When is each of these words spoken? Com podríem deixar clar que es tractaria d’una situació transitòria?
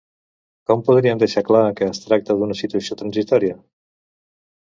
Com 0.69 0.79
podríem 0.87 1.21
deixar 1.23 1.43
clar 1.49 1.61
que 1.81 1.89
es 1.89 2.01
tractaria 2.07 2.41
d’una 2.41 2.59
situació 2.63 2.99
transitòria? 3.03 3.61